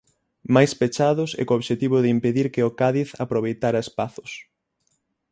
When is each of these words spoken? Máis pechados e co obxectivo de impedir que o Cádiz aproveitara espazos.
Máis 0.55 0.71
pechados 0.79 1.31
e 1.41 1.43
co 1.47 1.53
obxectivo 1.59 1.97
de 2.03 2.09
impedir 2.15 2.47
que 2.53 2.65
o 2.67 2.75
Cádiz 2.79 3.09
aproveitara 3.23 3.83
espazos. 3.85 4.31